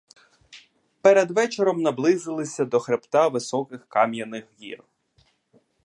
[1.01, 4.83] Перед вечором наблизились до хребта високих кам'яних гір.